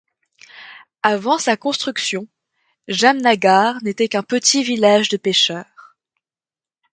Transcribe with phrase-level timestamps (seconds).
[1.03, 2.27] Avant sa construction,
[2.87, 5.95] Jamnagar n'était qu'un petit village de pêcheurs.